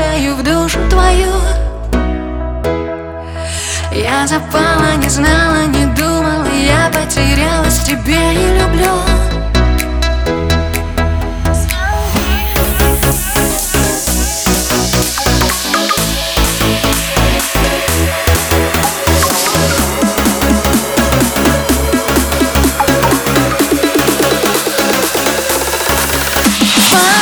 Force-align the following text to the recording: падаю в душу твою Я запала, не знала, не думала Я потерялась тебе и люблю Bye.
падаю 0.00 0.34
в 0.36 0.42
душу 0.42 0.78
твою 0.88 1.32
Я 3.92 4.26
запала, 4.26 4.94
не 4.96 5.08
знала, 5.08 5.66
не 5.66 5.86
думала 5.86 6.46
Я 6.54 6.90
потерялась 6.90 7.80
тебе 7.80 8.34
и 8.34 8.58
люблю 8.58 8.94
Bye. 26.90 27.19